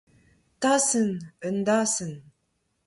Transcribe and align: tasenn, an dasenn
tasenn, 0.61 1.11
an 1.47 1.57
dasenn 1.67 2.13